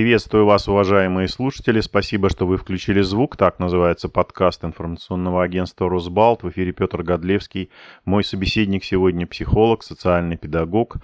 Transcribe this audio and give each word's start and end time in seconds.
Приветствую 0.00 0.46
вас, 0.46 0.66
уважаемые 0.66 1.28
слушатели. 1.28 1.82
Спасибо, 1.82 2.30
что 2.30 2.46
вы 2.46 2.56
включили 2.56 3.02
звук. 3.02 3.36
Так 3.36 3.58
называется 3.58 4.08
подкаст 4.08 4.64
информационного 4.64 5.42
агентства 5.42 5.90
«Росбалт». 5.90 6.42
В 6.42 6.48
эфире 6.48 6.72
Петр 6.72 7.02
Годлевский. 7.02 7.68
Мой 8.06 8.24
собеседник 8.24 8.82
сегодня 8.82 9.26
психолог, 9.26 9.82
социальный 9.82 10.38
педагог 10.38 10.96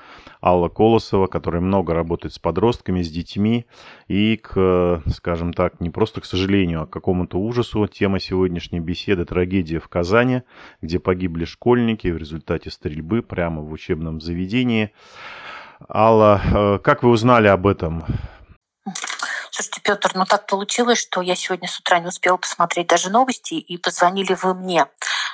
Алла 0.42 0.70
Колосова, 0.70 1.26
которая 1.26 1.60
много 1.60 1.92
работает 1.92 2.32
с 2.32 2.38
подростками, 2.38 3.02
с 3.02 3.10
детьми. 3.10 3.66
И, 4.08 4.38
к, 4.38 5.02
скажем 5.08 5.52
так, 5.52 5.78
не 5.78 5.90
просто 5.90 6.22
к 6.22 6.24
сожалению, 6.24 6.80
а 6.80 6.86
к 6.86 6.90
какому-то 6.90 7.38
ужасу. 7.38 7.86
Тема 7.88 8.18
сегодняшней 8.18 8.80
беседы– 8.80 9.24
трагедия 9.26 9.78
в 9.78 9.88
Казани, 9.88 10.40
где 10.80 10.98
погибли 10.98 11.44
школьники 11.44 12.08
в 12.08 12.16
результате 12.16 12.70
стрельбы 12.70 13.20
прямо 13.20 13.60
в 13.60 13.70
учебном 13.72 14.22
заведении. 14.22 14.90
Алла, 15.86 16.40
э, 16.42 16.78
как 16.82 17.02
вы 17.02 17.10
узнали 17.10 17.48
об 17.48 17.66
этом? 17.66 18.02
Слушайте, 19.56 19.80
Петр, 19.80 20.10
ну 20.14 20.26
так 20.26 20.44
получилось, 20.44 20.98
что 20.98 21.22
я 21.22 21.34
сегодня 21.34 21.66
с 21.66 21.78
утра 21.78 21.98
не 21.98 22.08
успела 22.08 22.36
посмотреть 22.36 22.88
даже 22.88 23.08
новости, 23.08 23.54
и 23.54 23.78
позвонили 23.78 24.34
вы 24.34 24.52
мне. 24.52 24.84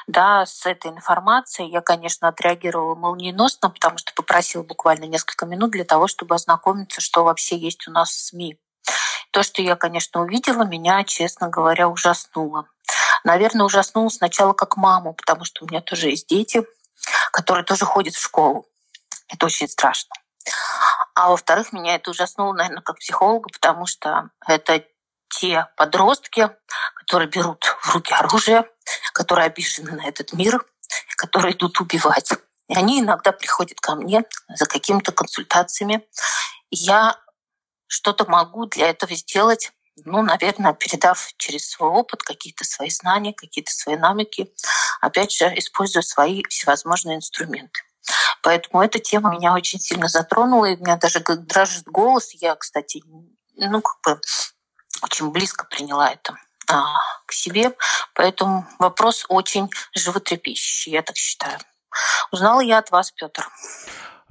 Да, 0.06 0.46
с 0.46 0.65
этой 0.65 0.92
информацией 0.92 1.73
я, 1.73 1.80
конечно, 1.80 2.29
отреагировала 2.29 2.95
молниеносно, 2.95 3.69
потому 3.69 3.98
что 3.98 4.15
попросила 4.15 4.62
буквально 4.62 5.06
несколько 5.06 5.45
минут 5.45 5.73
для 5.73 5.82
того, 5.82 6.06
чтобы 6.06 6.37
ознакомиться, 6.37 7.01
что 7.01 7.24
вообще 7.24 7.56
есть 7.56 7.88
у 7.88 7.91
нас 7.91 8.10
в 8.10 8.27
СМИ. 8.27 8.60
То, 9.32 9.43
что 9.43 9.60
я, 9.60 9.74
конечно, 9.74 10.20
увидела, 10.20 10.62
меня, 10.62 11.02
честно 11.02 11.48
говоря, 11.48 11.88
ужаснуло. 11.88 12.68
Наверное, 13.24 13.66
ужаснуло 13.66 14.09
сначала 14.09 14.52
как 14.52 14.77
маму, 14.77 15.15
потому 15.15 15.45
что 15.45 15.65
у 15.65 15.68
меня 15.68 15.80
тоже 15.80 16.10
есть 16.10 16.29
дети, 16.29 16.65
которые 17.32 17.65
тоже 17.65 17.87
ходят 17.87 18.15
в 18.15 18.23
школу. 18.23 18.68
Это 19.27 19.46
очень 19.46 19.66
страшно. 19.66 20.15
А 21.15 21.30
во-вторых, 21.30 21.73
меня 21.73 21.97
это 21.97 22.11
ужаснуло, 22.11 22.55
наверное, 22.55 22.83
как 22.83 22.98
психолога, 22.98 23.48
потому 23.52 23.87
что 23.87 24.30
это 24.47 24.84
те 25.29 25.69
подростки, 25.77 26.51
которые 26.95 27.29
берут 27.29 27.65
в 27.80 27.95
руки 27.95 28.13
оружие, 28.15 28.69
которые 29.13 29.46
обижены 29.46 29.93
на 29.93 30.07
этот 30.07 30.32
мир, 30.32 30.65
которые 31.16 31.54
идут 31.54 31.80
убивать. 31.80 32.32
И 32.69 32.74
они 32.74 33.01
иногда 33.01 33.32
приходят 33.32 33.80
ко 33.80 33.95
мне 33.95 34.24
за 34.49 34.66
какими-то 34.66 35.13
консультациями. 35.13 36.07
Я 36.71 37.19
что-то 37.87 38.24
могу 38.24 38.66
для 38.66 38.88
этого 38.88 39.15
сделать, 39.15 39.73
ну, 40.04 40.23
наверное, 40.23 40.73
передав 40.73 41.32
через 41.37 41.69
свой 41.69 41.91
опыт 41.91 42.23
какие-то 42.23 42.65
свои 42.65 42.88
знания, 42.88 43.35
какие-то 43.35 43.71
свои 43.71 43.97
навыки, 43.97 44.52
опять 45.02 45.32
же, 45.32 45.47
используя 45.59 46.02
свои 46.02 46.43
всевозможные 46.49 47.16
инструменты. 47.16 47.80
Поэтому 48.42 48.82
эта 48.82 48.98
тема 48.98 49.32
меня 49.32 49.54
очень 49.54 49.78
сильно 49.78 50.08
затронула, 50.08 50.66
и 50.66 50.76
у 50.76 50.80
меня 50.80 50.96
даже 50.96 51.20
дрожит 51.20 51.84
голос. 51.86 52.32
Я, 52.34 52.54
кстати, 52.56 53.02
ну, 53.56 53.80
как 53.80 54.00
бы 54.02 54.20
очень 55.02 55.30
близко 55.30 55.64
приняла 55.64 56.10
это 56.10 56.36
а, 56.68 56.95
к 57.26 57.32
себе. 57.32 57.73
Поэтому 58.14 58.66
вопрос 58.78 59.24
очень 59.28 59.70
животрепещущий, 59.95 60.92
я 60.92 61.02
так 61.02 61.16
считаю. 61.16 61.58
Узнала 62.30 62.60
я 62.60 62.78
от 62.78 62.90
вас, 62.90 63.10
Петр. 63.12 63.48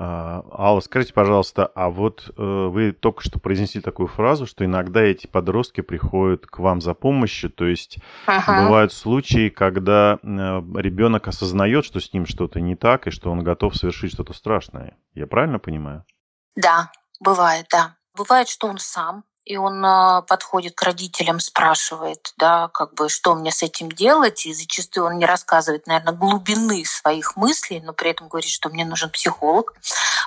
А, 0.03 0.43
Алла, 0.51 0.79
скажите, 0.79 1.13
пожалуйста, 1.13 1.67
а 1.75 1.91
вот 1.91 2.31
э, 2.35 2.41
вы 2.41 2.91
только 2.91 3.21
что 3.21 3.39
произнесли 3.39 3.81
такую 3.81 4.07
фразу, 4.07 4.47
что 4.47 4.65
иногда 4.65 5.03
эти 5.03 5.27
подростки 5.27 5.81
приходят 5.81 6.47
к 6.47 6.57
вам 6.57 6.81
за 6.81 6.95
помощью, 6.95 7.51
то 7.51 7.65
есть 7.65 7.99
ага. 8.25 8.63
бывают 8.63 8.93
случаи, 8.93 9.49
когда 9.49 10.17
э, 10.23 10.27
ребенок 10.77 11.27
осознает, 11.27 11.85
что 11.85 11.99
с 11.99 12.13
ним 12.13 12.25
что-то 12.25 12.59
не 12.59 12.75
так 12.75 13.05
и 13.05 13.11
что 13.11 13.29
он 13.29 13.43
готов 13.43 13.75
совершить 13.75 14.13
что-то 14.13 14.33
страшное. 14.33 14.97
Я 15.13 15.27
правильно 15.27 15.59
понимаю? 15.59 16.03
Да, 16.55 16.89
бывает, 17.19 17.67
да. 17.71 17.95
Бывает, 18.17 18.47
что 18.49 18.69
он 18.69 18.79
сам 18.79 19.23
и 19.45 19.57
он 19.57 19.83
а, 19.83 20.21
подходит 20.21 20.75
к 20.75 20.83
родителям, 20.83 21.39
спрашивает, 21.39 22.33
да, 22.37 22.67
как 22.69 22.93
бы, 22.93 23.09
что 23.09 23.33
мне 23.33 23.51
с 23.51 23.63
этим 23.63 23.91
делать, 23.91 24.45
и 24.45 24.53
зачастую 24.53 25.07
он 25.07 25.17
не 25.17 25.25
рассказывает, 25.25 25.87
наверное, 25.87 26.13
глубины 26.13 26.85
своих 26.85 27.35
мыслей, 27.35 27.81
но 27.81 27.93
при 27.93 28.11
этом 28.11 28.27
говорит, 28.27 28.49
что 28.49 28.69
мне 28.69 28.85
нужен 28.85 29.09
психолог. 29.09 29.73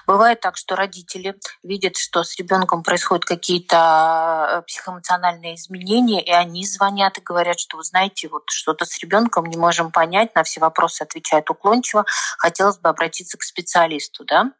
Бывает 0.07 0.41
так, 0.41 0.57
что 0.57 0.75
родители 0.75 1.37
видят, 1.63 1.97
что 1.97 2.25
с 2.25 2.37
ребенком 2.37 2.83
происходят 2.83 3.25
какие-то 3.25 3.77
а, 3.79 4.63
психоэмоциональные 4.63 5.55
изменения, 5.55 6.23
и 6.23 6.31
они 6.31 6.67
звонят 6.67 7.17
и 7.19 7.23
говорят, 7.23 7.61
что, 7.61 7.77
вы 7.77 7.85
знаете, 7.85 8.29
вот 8.29 8.45
что-то 8.51 8.85
с 8.85 8.99
ребенком 8.99 9.47
не 9.47 9.57
можем 9.57 9.93
понять, 9.93 10.35
на 10.35 10.43
все 10.43 10.61
вопросы 10.61 11.03
отвечает 11.03 11.49
уклончиво, 11.51 12.05
хотелось 12.39 12.79
бы 12.79 12.89
обратиться 12.89 13.39
к 13.39 13.43
специалисту, 13.43 14.25
да. 14.25 14.51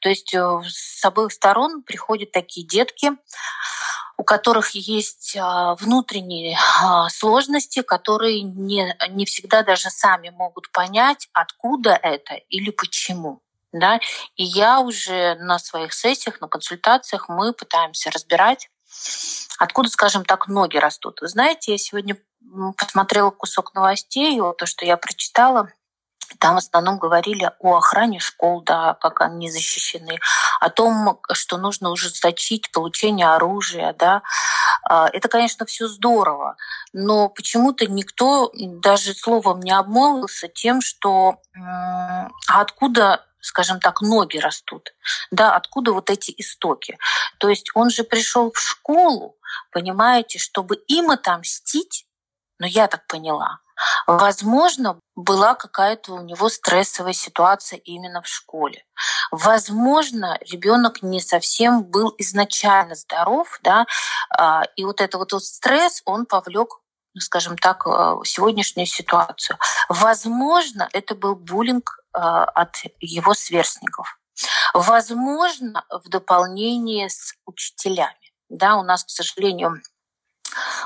То 0.00 0.08
есть 0.08 0.32
э, 0.34 0.60
с 0.66 1.04
обоих 1.04 1.32
сторон 1.32 1.82
приходят 1.82 2.32
такие 2.32 2.66
детки, 2.66 3.12
у 4.18 4.24
которых 4.24 4.70
есть 4.72 5.36
а, 5.40 5.76
внутренние 5.76 6.58
а, 6.82 7.08
сложности, 7.08 7.82
которые 7.82 8.42
не, 8.42 8.94
не 9.10 9.24
всегда 9.24 9.62
даже 9.62 9.90
сами 9.90 10.30
могут 10.30 10.70
понять, 10.72 11.28
откуда 11.32 11.92
это 12.02 12.34
или 12.34 12.70
почему. 12.70 13.40
Да? 13.72 14.00
И 14.34 14.42
я 14.42 14.80
уже 14.80 15.36
на 15.36 15.60
своих 15.60 15.92
сессиях, 15.94 16.40
на 16.40 16.48
консультациях 16.48 17.28
мы 17.28 17.52
пытаемся 17.52 18.10
разбирать, 18.10 18.68
откуда, 19.58 19.88
скажем 19.88 20.24
так, 20.24 20.48
ноги 20.48 20.78
растут. 20.78 21.20
Вы 21.20 21.28
знаете, 21.28 21.72
я 21.72 21.78
сегодня 21.78 22.16
посмотрела 22.76 23.30
кусок 23.30 23.72
новостей, 23.74 24.40
то, 24.58 24.66
что 24.66 24.84
я 24.84 24.96
прочитала, 24.96 25.70
там 26.38 26.54
в 26.54 26.58
основном 26.58 26.98
говорили 26.98 27.50
о 27.58 27.76
охране 27.76 28.20
школ, 28.20 28.62
да, 28.62 28.94
как 28.94 29.20
они 29.20 29.50
защищены, 29.50 30.18
о 30.60 30.70
том, 30.70 31.20
что 31.32 31.56
нужно 31.56 31.90
ужесточить 31.90 32.70
получение 32.72 33.28
оружия, 33.28 33.94
да. 33.98 34.22
А, 34.82 35.08
это, 35.12 35.28
конечно, 35.28 35.66
все 35.66 35.86
здорово, 35.86 36.56
но 36.92 37.28
почему-то 37.28 37.86
никто 37.86 38.50
даже 38.54 39.14
словом 39.14 39.60
не 39.60 39.72
обмолвился 39.72 40.48
тем, 40.48 40.80
что 40.80 41.36
а 41.56 42.60
откуда 42.60 43.24
скажем 43.40 43.80
так, 43.80 44.02
ноги 44.02 44.38
растут, 44.38 44.94
да, 45.30 45.54
откуда 45.54 45.92
вот 45.92 46.10
эти 46.10 46.34
истоки. 46.36 46.98
То 47.38 47.48
есть 47.48 47.70
он 47.74 47.88
же 47.90 48.04
пришел 48.04 48.52
в 48.52 48.58
школу, 48.58 49.36
понимаете, 49.72 50.38
чтобы 50.38 50.76
им 50.88 51.10
отомстить, 51.10 52.06
но 52.58 52.66
я 52.66 52.88
так 52.88 53.06
поняла, 53.06 53.60
Возможно, 54.06 54.98
была 55.14 55.54
какая-то 55.54 56.14
у 56.14 56.22
него 56.22 56.48
стрессовая 56.48 57.12
ситуация 57.12 57.78
именно 57.78 58.22
в 58.22 58.26
школе. 58.26 58.84
Возможно, 59.30 60.38
ребенок 60.40 61.02
не 61.02 61.20
совсем 61.20 61.84
был 61.84 62.14
изначально 62.18 62.94
здоров, 62.94 63.58
да, 63.62 63.86
а, 64.30 64.62
и 64.76 64.84
вот 64.84 65.00
этот 65.00 65.32
вот 65.32 65.44
стресс, 65.44 66.02
он 66.04 66.26
повлек 66.26 66.80
ну, 67.14 67.20
скажем 67.20 67.56
так, 67.58 67.86
а, 67.86 68.16
сегодняшнюю 68.24 68.86
ситуацию. 68.86 69.58
Возможно, 69.88 70.88
это 70.92 71.14
был 71.14 71.34
буллинг 71.34 72.00
а, 72.12 72.44
от 72.44 72.76
его 73.00 73.34
сверстников. 73.34 74.18
Возможно, 74.72 75.84
в 75.90 76.08
дополнение 76.08 77.08
с 77.08 77.34
учителями. 77.44 78.14
Да, 78.48 78.76
у 78.76 78.82
нас, 78.82 79.04
к 79.04 79.10
сожалению, 79.10 79.82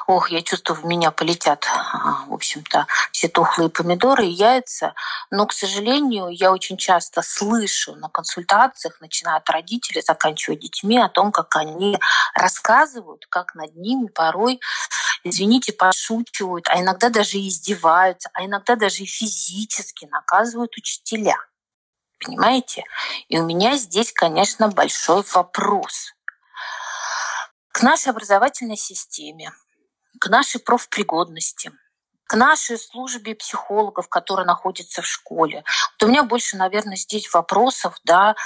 Ох, 0.07 0.31
я 0.31 0.43
чувствую, 0.43 0.81
в 0.81 0.85
меня 0.85 1.11
полетят, 1.11 1.67
а, 1.67 2.25
в 2.27 2.33
общем-то, 2.33 2.87
все 3.13 3.29
тухлые 3.29 3.71
помидоры 3.71 4.27
и 4.27 4.31
яйца. 4.31 4.95
Но, 5.31 5.47
к 5.47 5.53
сожалению, 5.53 6.29
я 6.29 6.53
очень 6.53 6.77
часто 6.77 7.23
слышу 7.23 7.95
на 7.97 8.09
консультациях, 8.09 9.01
начиная 9.01 9.37
от 9.37 9.49
родителей, 9.49 10.03
заканчивая 10.03 10.57
детьми, 10.57 10.99
о 10.99 11.09
том, 11.09 11.33
как 11.33 11.55
они 11.57 11.99
рассказывают, 12.35 13.27
как 13.29 13.55
над 13.55 13.75
ними 13.77 14.09
порой, 14.09 14.61
извините, 15.25 15.73
пошучивают, 15.73 16.69
а 16.69 16.81
иногда 16.81 17.09
даже 17.09 17.39
издеваются, 17.39 18.31
а 18.35 18.45
иногда 18.45 18.77
даже 18.77 19.05
физически 19.05 20.07
наказывают 20.07 20.77
учителя. 20.77 21.37
Понимаете? 22.25 22.85
И 23.29 23.39
у 23.39 23.45
меня 23.45 23.77
здесь, 23.77 24.13
конечно, 24.13 24.69
большой 24.69 25.25
вопрос 25.35 26.13
к 27.73 27.83
нашей 27.83 28.11
образовательной 28.11 28.77
системе, 28.77 29.53
к 30.21 30.29
нашей 30.29 30.61
профпригодности, 30.61 31.73
к 32.25 32.35
нашей 32.35 32.79
службе 32.79 33.35
психологов, 33.35 34.09
которые 34.09 34.47
находятся 34.47 35.03
в 35.03 35.07
школе. 35.07 35.65
Вот 35.93 36.07
у 36.07 36.11
меня 36.11 36.23
больше, 36.23 36.57
наверное, 36.57 36.97
здесь 36.97 37.33
вопросов, 37.33 37.99
да, 38.05 38.37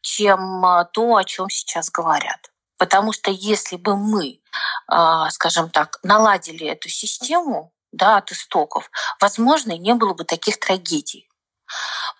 чем 0.00 0.64
а, 0.64 0.84
то, 0.84 1.16
о 1.16 1.24
чем 1.24 1.50
сейчас 1.50 1.90
говорят. 1.90 2.50
Потому 2.78 3.12
что 3.12 3.30
если 3.30 3.76
бы 3.76 3.96
мы, 3.96 4.40
а, 4.86 5.28
скажем 5.30 5.70
так, 5.70 5.98
наладили 6.02 6.66
эту 6.66 6.88
систему 6.88 7.72
да, 7.92 8.18
от 8.18 8.32
истоков, 8.32 8.90
возможно, 9.20 9.76
не 9.76 9.94
было 9.94 10.14
бы 10.14 10.24
таких 10.24 10.58
трагедий. 10.58 11.28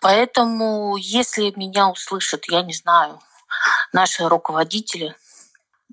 Поэтому, 0.01 0.97
если 0.97 1.53
меня 1.57 1.89
услышат, 1.89 2.45
я 2.49 2.63
не 2.63 2.75
знаю, 2.75 3.21
наши 3.93 4.29
руководители, 4.29 5.17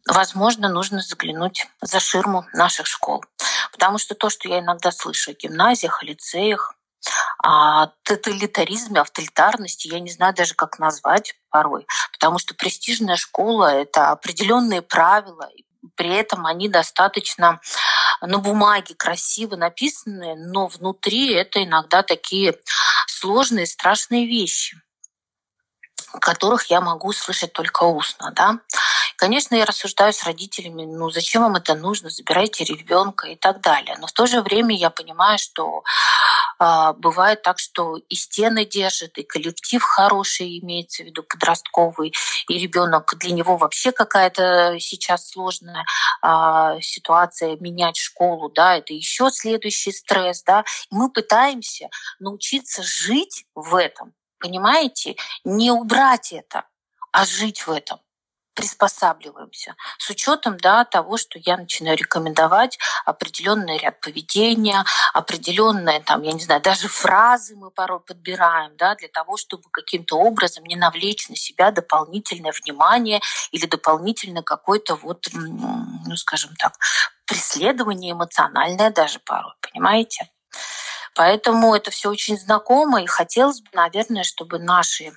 возможно, 0.08 0.70
нужно 0.70 1.02
заглянуть 1.02 1.68
за 1.82 2.00
ширму 2.00 2.46
наших 2.54 2.88
школ. 2.88 3.24
Потому 3.72 3.98
что 3.98 4.16
то, 4.16 4.30
что 4.30 4.48
я 4.48 4.60
иногда 4.60 4.92
слышу 4.92 5.32
о 5.32 5.34
гимназиях, 5.34 6.02
о 6.02 6.06
лицеях, 6.06 6.76
о 7.44 7.88
тоталитаризме, 8.04 9.02
авторитарности, 9.02 9.88
я 9.88 10.00
не 10.00 10.10
знаю 10.10 10.34
даже, 10.34 10.56
как 10.56 10.80
назвать 10.80 11.36
порой. 11.50 11.86
Потому 12.12 12.40
что 12.40 12.56
престижная 12.56 13.16
школа— 13.16 13.74
это 13.74 14.12
определенные 14.12 14.82
правила, 14.82 15.50
при 15.96 16.10
этом 16.16 16.46
они 16.46 16.68
достаточно 16.68 17.60
на 18.22 18.38
бумаге 18.40 18.96
красиво 18.96 19.56
написаны, 19.56 20.36
но 20.36 20.68
внутри 20.68 21.34
это 21.34 21.64
иногда 21.64 22.02
такие 22.02 22.58
сложные, 23.08 23.68
страшные 23.68 24.26
вещи 24.26 24.82
которых 26.20 26.66
я 26.68 26.82
могу 26.82 27.12
слышать 27.14 27.54
только 27.54 27.84
устно, 27.84 28.32
да. 28.32 28.60
Конечно, 29.18 29.56
я 29.56 29.66
рассуждаю 29.66 30.12
с 30.12 30.24
родителями, 30.24 30.84
ну 30.84 31.10
зачем 31.10 31.44
вам 31.44 31.56
это 31.56 31.74
нужно, 31.74 32.10
забирайте 32.10 32.66
ребенка 32.66 33.28
и 33.28 33.36
так 33.36 33.62
далее. 33.62 33.96
Но 34.00 34.08
в 34.08 34.12
то 34.12 34.26
же 34.26 34.42
время 34.42 34.76
я 34.76 34.90
понимаю, 34.90 35.38
что 35.40 35.84
э, 36.60 36.94
бывает 36.98 37.42
так, 37.42 37.58
что 37.60 37.96
и 37.96 38.16
стены 38.16 38.66
держит, 38.66 39.18
и 39.18 39.24
коллектив 39.24 39.82
хороший, 39.82 40.60
имеется 40.60 41.04
в 41.04 41.06
виду 41.06 41.24
подростковый, 41.24 42.14
и 42.50 42.58
ребенок 42.60 43.14
для 43.18 43.32
него 43.32 43.56
вообще 43.56 43.94
какая-то 43.94 44.76
сейчас 44.80 45.30
сложная 45.30 45.86
э, 46.22 46.82
ситуация, 46.82 47.56
менять 47.62 47.98
школу, 47.98 48.50
да, 48.50 48.78
это 48.78 48.94
еще 48.94 49.30
следующий 49.32 49.94
стресс, 49.94 50.44
да. 50.44 50.66
И 50.92 50.96
мы 50.96 51.10
пытаемся 51.10 51.90
научиться 52.20 52.84
жить 52.84 53.46
в 53.56 53.76
этом, 53.76 54.14
понимаете, 54.40 55.16
не 55.46 55.72
убрать 55.72 56.34
это, 56.34 56.66
а 57.14 57.26
жить 57.26 57.66
в 57.66 57.72
этом 57.72 58.00
приспосабливаемся 58.56 59.76
с 60.00 60.10
учетом 60.10 60.58
да, 60.58 60.86
того, 60.86 61.18
что 61.18 61.38
я 61.40 61.58
начинаю 61.58 61.98
рекомендовать 61.98 62.80
определенный 63.06 63.78
ряд 63.78 64.00
поведения, 64.00 64.84
определенные, 65.14 66.00
там, 66.00 66.24
я 66.24 66.32
не 66.32 66.42
знаю, 66.42 66.62
даже 66.62 66.88
фразы 66.88 67.56
мы 67.56 67.70
порой 67.70 68.00
подбираем 68.00 68.76
да, 68.78 68.96
для 68.96 69.10
того, 69.10 69.38
чтобы 69.38 69.64
каким-то 69.72 70.18
образом 70.18 70.64
не 70.64 70.76
навлечь 70.76 71.30
на 71.30 71.36
себя 71.36 71.72
дополнительное 71.72 72.54
внимание 72.64 73.22
или 73.52 73.66
дополнительно 73.66 74.42
какой-то 74.42 74.96
вот, 74.96 75.28
ну, 75.34 76.16
скажем 76.16 76.56
так, 76.56 76.74
преследование 77.26 78.14
эмоциональное 78.14 78.90
даже 78.90 79.20
порой, 79.20 79.54
понимаете? 79.62 80.30
Поэтому 81.14 81.74
это 81.74 81.92
все 81.92 82.10
очень 82.10 82.38
знакомо, 82.38 83.02
и 83.02 83.06
хотелось 83.06 83.62
бы, 83.62 83.70
наверное, 83.74 84.24
чтобы 84.24 84.60
наши 84.60 85.14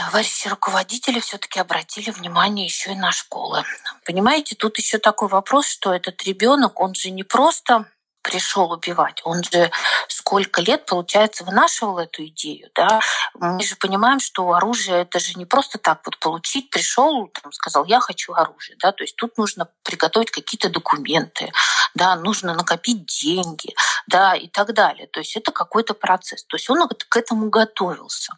товарищи 0.00 0.48
руководители 0.48 1.20
все-таки 1.20 1.60
обратили 1.60 2.10
внимание 2.10 2.64
еще 2.64 2.92
и 2.92 2.96
на 2.96 3.12
школы. 3.12 3.64
Понимаете, 4.06 4.54
тут 4.54 4.78
еще 4.78 4.98
такой 4.98 5.28
вопрос, 5.28 5.66
что 5.66 5.92
этот 5.92 6.22
ребенок, 6.24 6.80
он 6.80 6.94
же 6.94 7.10
не 7.10 7.22
просто 7.22 7.84
пришел 8.22 8.70
убивать. 8.72 9.20
Он 9.24 9.42
же 9.42 9.70
сколько 10.08 10.60
лет, 10.60 10.86
получается, 10.86 11.44
вынашивал 11.44 11.98
эту 11.98 12.24
идею. 12.26 12.70
Да? 12.74 13.00
Мы 13.34 13.62
же 13.62 13.76
понимаем, 13.76 14.20
что 14.20 14.52
оружие 14.52 15.02
это 15.02 15.18
же 15.20 15.34
не 15.34 15.46
просто 15.46 15.78
так 15.78 16.00
вот 16.04 16.18
получить. 16.18 16.70
Пришел, 16.70 17.30
сказал, 17.52 17.84
я 17.86 18.00
хочу 18.00 18.32
оружие. 18.34 18.76
Да? 18.80 18.92
То 18.92 19.04
есть 19.04 19.16
тут 19.16 19.36
нужно 19.38 19.68
приготовить 19.82 20.30
какие-то 20.30 20.68
документы, 20.68 21.52
да, 21.94 22.16
нужно 22.16 22.54
накопить 22.54 23.06
деньги 23.06 23.74
да, 24.06 24.34
и 24.34 24.48
так 24.48 24.72
далее. 24.74 25.06
То 25.06 25.20
есть 25.20 25.36
это 25.36 25.52
какой-то 25.52 25.94
процесс. 25.94 26.44
То 26.44 26.56
есть 26.56 26.68
он 26.70 26.88
к 26.88 27.16
этому 27.16 27.48
готовился. 27.50 28.32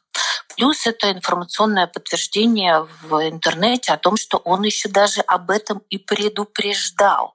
Плюс 0.56 0.86
это 0.86 1.10
информационное 1.10 1.86
подтверждение 1.86 2.86
в 3.02 3.28
интернете 3.28 3.92
о 3.92 3.98
том, 3.98 4.16
что 4.16 4.38
он 4.38 4.62
еще 4.62 4.88
даже 4.88 5.20
об 5.22 5.50
этом 5.50 5.78
и 5.88 5.98
предупреждал. 5.98 7.34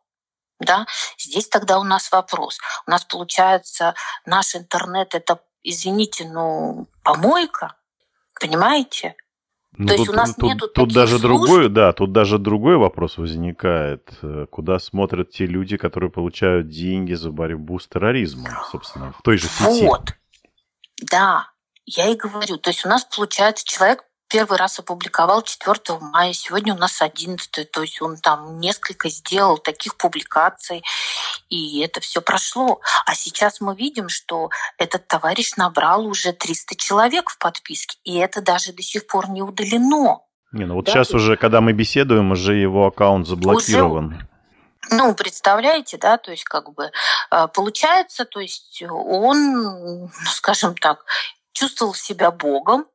Да? 0.59 0.85
Здесь 1.17 1.47
тогда 1.47 1.79
у 1.79 1.83
нас 1.83 2.11
вопрос. 2.11 2.59
У 2.85 2.91
нас 2.91 3.05
получается 3.05 3.93
наш 4.25 4.55
интернет 4.55 5.15
это, 5.15 5.39
извините, 5.63 6.25
ну, 6.25 6.87
помойка, 7.03 7.75
понимаете? 8.39 9.15
Ну, 9.77 9.85
То 9.87 9.93
тут, 9.93 9.99
есть 9.99 10.09
у 10.09 10.15
нас 10.15 10.35
тут, 10.35 10.43
нету 10.43 10.67
тут 10.67 10.91
даже 10.91 11.19
служб. 11.19 11.45
другой, 11.45 11.69
да, 11.69 11.93
тут 11.93 12.11
даже 12.11 12.39
другой 12.39 12.77
вопрос 12.77 13.17
возникает, 13.17 14.09
э, 14.23 14.47
куда 14.49 14.79
смотрят 14.79 15.29
те 15.29 15.45
люди, 15.45 15.77
которые 15.77 16.09
получают 16.09 16.67
деньги 16.67 17.13
за 17.13 17.31
борьбу 17.31 17.77
с 17.77 17.87
терроризмом, 17.87 18.47
собственно, 18.71 19.11
в 19.11 19.21
той 19.21 19.37
же 19.37 19.47
сети. 19.47 19.85
Вот, 19.85 20.15
да, 21.11 21.51
я 21.85 22.09
и 22.09 22.15
говорю, 22.15 22.57
то 22.57 22.71
есть 22.71 22.85
у 22.85 22.89
нас 22.89 23.05
получается 23.05 23.65
человек 23.67 24.03
первый 24.27 24.57
раз 24.57 24.79
опубликовал 24.79 25.41
4 25.41 25.99
мая, 26.01 26.33
сегодня 26.33 26.73
у 26.73 26.77
нас 26.77 27.01
11, 27.01 27.71
то 27.71 27.81
есть 27.81 28.01
он 28.01 28.17
там 28.17 28.59
несколько 28.59 29.09
сделал 29.09 29.57
таких 29.57 29.97
публикаций, 29.97 30.83
и 31.49 31.81
это 31.81 31.99
все 32.01 32.21
прошло. 32.21 32.79
А 33.05 33.15
сейчас 33.15 33.61
мы 33.61 33.75
видим, 33.75 34.09
что 34.09 34.49
этот 34.77 35.07
товарищ 35.07 35.55
набрал 35.55 36.05
уже 36.05 36.33
300 36.33 36.75
человек 36.75 37.29
в 37.29 37.37
подписке, 37.37 37.97
и 38.03 38.17
это 38.17 38.41
даже 38.41 38.73
до 38.73 38.81
сих 38.81 39.07
пор 39.07 39.29
не 39.29 39.41
удалено. 39.41 40.21
Не, 40.51 40.65
ну 40.65 40.75
вот 40.75 40.85
да? 40.85 40.91
сейчас 40.91 41.11
уже, 41.11 41.35
когда 41.37 41.61
мы 41.61 41.73
беседуем, 41.73 42.31
уже 42.31 42.55
его 42.55 42.87
аккаунт 42.87 43.27
заблокирован. 43.27 44.07
Уже... 44.07 44.27
Ну, 44.89 45.13
представляете, 45.15 45.97
да, 45.97 46.17
то 46.17 46.31
есть 46.31 46.45
как 46.45 46.73
бы 46.73 46.91
э, 47.31 47.47
получается, 47.53 48.23
то 48.25 48.39
есть 48.39 48.81
он, 48.89 49.53
ну, 49.53 50.09
скажем 50.27 50.75
так, 50.75 51.03
чувствовал 51.51 51.93
себя 51.93 52.31
Богом, 52.31 52.85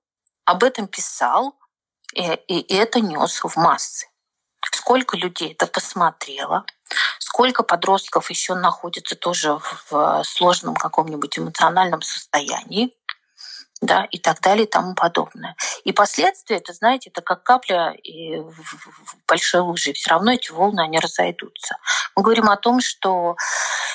об 0.44 0.65
этом 0.65 0.87
писал, 0.87 1.56
и, 2.15 2.23
и 2.23 2.75
это 2.75 3.00
нес 3.00 3.43
в 3.43 3.56
массы. 3.56 4.06
Сколько 4.71 5.17
людей 5.17 5.53
это 5.53 5.67
посмотрело, 5.67 6.65
сколько 7.19 7.62
подростков 7.62 8.31
еще 8.31 8.55
находится 8.55 9.17
тоже 9.17 9.59
в 9.91 10.23
сложном 10.25 10.77
каком-нибудь 10.77 11.39
эмоциональном 11.39 12.03
состоянии, 12.03 12.94
да, 13.82 14.05
и 14.05 14.19
так 14.19 14.40
далее 14.40 14.64
и 14.64 14.70
тому 14.70 14.94
подобное. 14.94 15.56
И 15.84 15.93
последствия, 15.93 16.56
это, 16.56 16.73
знаете, 16.73 17.11
это 17.11 17.20
как 17.20 17.43
капля 17.43 17.90
и 17.90 18.38
в 18.38 19.17
большой 19.26 19.61
луже. 19.61 19.93
Все 19.93 20.11
равно 20.11 20.32
эти 20.32 20.52
волны, 20.52 20.81
они 20.81 20.99
разойдутся. 20.99 21.76
Мы 22.14 22.23
говорим 22.23 22.49
о 22.49 22.56
том, 22.56 22.81
что 22.81 23.37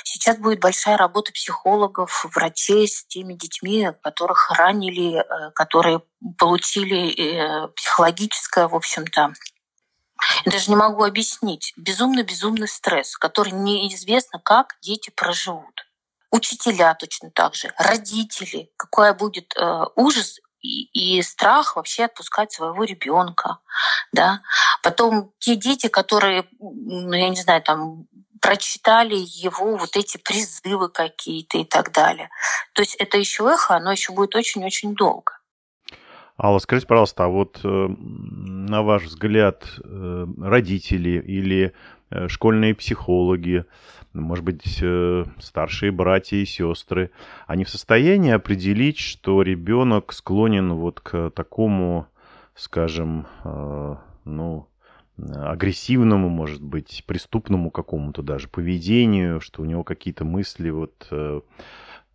сейчас 0.03 0.37
будет 0.37 0.59
большая 0.59 0.97
работа 0.97 1.31
психологов, 1.31 2.25
врачей 2.35 2.87
с 2.87 3.05
теми 3.05 3.33
детьми, 3.33 3.89
которых 4.03 4.51
ранили, 4.51 5.19
э, 5.19 5.51
которые 5.51 6.01
получили 6.37 7.13
э, 7.15 7.67
психологическое, 7.69 8.67
в 8.67 8.75
общем-то, 8.75 9.31
я 10.45 10.51
даже 10.51 10.69
не 10.69 10.75
могу 10.75 11.03
объяснить. 11.03 11.73
Безумно-безумный 11.77 12.67
стресс, 12.67 13.15
который 13.15 13.53
неизвестно, 13.53 14.39
как 14.39 14.75
дети 14.81 15.11
проживут 15.11 15.86
учителя 16.31 16.93
точно 16.95 17.31
так 17.31 17.55
же, 17.55 17.73
родители, 17.77 18.71
какой 18.77 19.13
будет 19.13 19.53
э, 19.55 19.85
ужас 19.95 20.39
и, 20.61 21.17
и 21.17 21.21
страх 21.21 21.75
вообще 21.75 22.05
отпускать 22.05 22.51
своего 22.51 22.83
ребенка, 22.83 23.59
да. 24.11 24.41
Потом 24.83 25.31
те 25.39 25.55
дети, 25.55 25.87
которые, 25.87 26.47
ну, 26.59 27.13
я 27.13 27.29
не 27.29 27.41
знаю, 27.41 27.61
там 27.61 28.07
прочитали 28.41 29.15
его 29.15 29.77
вот 29.77 29.95
эти 29.95 30.17
призывы 30.17 30.89
какие-то 30.89 31.57
и 31.57 31.65
так 31.65 31.91
далее. 31.91 32.29
То 32.73 32.81
есть 32.81 32.95
это 32.95 33.17
еще 33.17 33.49
эхо, 33.51 33.75
оно 33.75 33.91
еще 33.91 34.13
будет 34.13 34.35
очень-очень 34.35 34.93
долго. 34.95 35.33
Алла, 36.39 36.59
скажите, 36.59 36.87
пожалуйста, 36.87 37.25
а 37.25 37.29
вот 37.29 37.59
э, 37.63 37.67
на 37.67 38.83
ваш 38.83 39.03
взгляд 39.03 39.63
э, 39.83 40.25
родители 40.39 41.19
или 41.19 41.73
школьные 42.27 42.75
психологи, 42.75 43.65
может 44.13 44.43
быть, 44.43 44.79
э, 44.81 45.25
старшие 45.39 45.91
братья 45.91 46.37
и 46.37 46.45
сестры, 46.45 47.11
они 47.45 47.63
в 47.63 47.69
состоянии 47.69 48.31
определить, 48.31 48.99
что 48.99 49.41
ребенок 49.41 50.13
склонен 50.13 50.73
вот 50.73 50.99
к 50.99 51.29
такому, 51.31 52.07
скажем, 52.55 53.27
э, 53.43 53.95
ну, 54.25 54.67
агрессивному, 55.17 56.29
может 56.29 56.61
быть, 56.61 57.03
преступному 57.07 57.71
какому-то 57.71 58.21
даже 58.21 58.47
поведению, 58.47 59.41
что 59.41 59.61
у 59.61 59.65
него 59.65 59.83
какие-то 59.83 60.25
мысли 60.25 60.69
вот 60.69 61.07
э, 61.11 61.41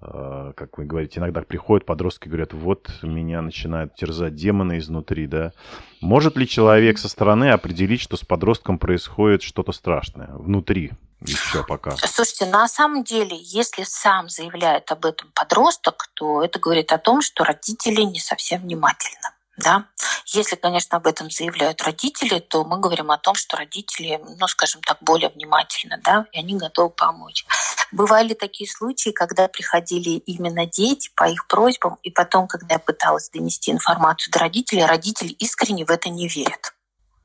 как 0.02 0.78
вы 0.78 0.84
говорите, 0.84 1.20
иногда 1.20 1.42
приходят 1.42 1.86
подростки 1.86 2.26
и 2.26 2.28
говорят, 2.28 2.52
вот 2.52 2.90
меня 3.02 3.40
начинают 3.40 3.94
терзать 3.94 4.34
демоны 4.34 4.78
изнутри, 4.78 5.26
да. 5.26 5.52
Может 6.00 6.36
ли 6.36 6.48
человек 6.48 6.98
со 6.98 7.08
стороны 7.08 7.50
определить, 7.50 8.00
что 8.00 8.16
с 8.16 8.24
подростком 8.24 8.78
происходит 8.78 9.42
что-то 9.42 9.72
страшное 9.72 10.30
внутри 10.32 10.92
еще 11.20 11.64
пока? 11.64 11.92
Слушайте, 11.96 12.46
на 12.46 12.66
самом 12.66 13.04
деле, 13.04 13.36
если 13.40 13.84
сам 13.84 14.28
заявляет 14.28 14.90
об 14.90 15.06
этом 15.06 15.30
подросток, 15.34 16.10
то 16.14 16.42
это 16.42 16.58
говорит 16.58 16.90
о 16.92 16.98
том, 16.98 17.22
что 17.22 17.44
родители 17.44 18.02
не 18.02 18.18
совсем 18.18 18.62
внимательны. 18.62 19.28
Да? 19.58 19.86
Если, 20.26 20.56
конечно, 20.56 20.96
об 20.96 21.06
этом 21.06 21.30
заявляют 21.30 21.82
родители, 21.82 22.40
то 22.40 22.64
мы 22.64 22.80
говорим 22.80 23.10
о 23.10 23.18
том, 23.18 23.34
что 23.34 23.56
родители, 23.56 24.20
ну, 24.38 24.48
скажем 24.48 24.80
так, 24.82 24.98
более 25.02 25.28
внимательны, 25.28 26.00
да, 26.02 26.26
и 26.32 26.38
они 26.38 26.56
готовы 26.56 26.90
помочь. 26.90 27.44
Бывали 27.92 28.34
такие 28.34 28.68
случаи, 28.68 29.10
когда 29.10 29.48
приходили 29.48 30.10
именно 30.10 30.66
дети 30.66 31.10
по 31.14 31.28
их 31.28 31.46
просьбам, 31.46 31.98
и 32.02 32.10
потом, 32.10 32.48
когда 32.48 32.74
я 32.74 32.78
пыталась 32.78 33.28
донести 33.30 33.70
информацию 33.70 34.32
до 34.32 34.38
родителей, 34.40 34.84
родители 34.84 35.28
искренне 35.28 35.84
в 35.84 35.90
это 35.90 36.08
не 36.08 36.26
верят 36.26 36.74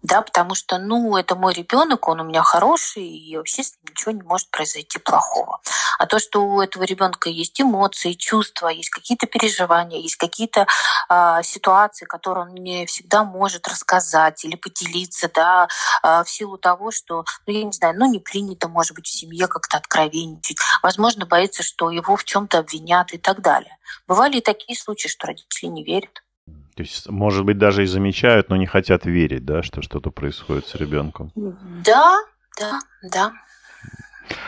да, 0.08 0.22
потому 0.22 0.56
что, 0.56 0.78
ну, 0.78 1.18
это 1.18 1.36
мой 1.36 1.54
ребенок, 1.54 2.08
он 2.08 2.22
у 2.22 2.24
меня 2.24 2.42
хороший, 2.42 3.06
и 3.06 3.36
вообще 3.36 3.64
с 3.64 3.74
ним 3.74 3.92
ничего 3.92 4.12
не 4.12 4.24
может 4.24 4.50
произойти 4.52 5.00
плохого. 5.00 5.60
А 6.00 6.06
то, 6.06 6.18
что 6.20 6.46
у 6.46 6.62
этого 6.62 6.84
ребенка 6.84 7.30
есть 7.30 7.60
эмоции, 7.60 8.14
чувства, 8.14 8.70
есть 8.70 8.90
какие-то 8.90 9.28
переживания, 9.28 10.00
есть 10.00 10.16
какие-то 10.16 10.66
э, 11.10 11.44
ситуации, 11.44 12.06
которые 12.06 12.46
он 12.46 12.52
мне 12.54 12.86
всегда 12.86 13.26
может 13.26 13.68
рассказать 13.68 14.46
или 14.46 14.56
поделиться, 14.56 15.30
да, 15.34 15.68
э, 16.04 16.24
в 16.24 16.30
силу 16.30 16.58
того, 16.58 16.92
что, 16.92 17.26
ну, 17.46 17.54
я 17.54 17.64
не 17.66 17.74
знаю, 17.74 17.96
ну, 17.98 18.10
не 18.10 18.20
принято, 18.20 18.70
может 18.70 18.96
быть, 18.96 19.08
в 19.08 19.12
семье 19.12 19.48
как-то 19.48 19.76
откровенничать, 19.76 20.58
возможно, 20.82 21.26
боится, 21.26 21.64
что 21.64 21.92
его 21.92 22.16
в 22.16 22.24
чем-то 22.24 22.60
обвинят 22.60 23.14
и 23.14 23.18
так 23.18 23.42
далее. 23.42 23.78
Бывали 24.08 24.38
и 24.38 24.42
такие 24.42 24.80
случаи, 24.80 25.10
что 25.10 25.28
родители 25.28 25.68
не 25.68 25.84
верят. 25.84 26.22
То 26.78 26.84
есть, 26.84 27.10
может 27.10 27.44
быть, 27.44 27.58
даже 27.58 27.82
и 27.82 27.88
замечают, 27.88 28.50
но 28.50 28.56
не 28.56 28.68
хотят 28.68 29.08
верить, 29.08 29.44
да, 29.44 29.64
что 29.64 29.82
что-то 29.82 30.12
происходит 30.12 30.68
с 30.68 30.76
ребенком. 30.76 31.32
Да, 31.84 32.20
да, 32.60 32.80
да. 33.02 33.32